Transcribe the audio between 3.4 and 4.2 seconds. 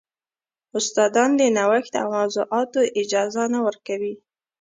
نه ورکوي.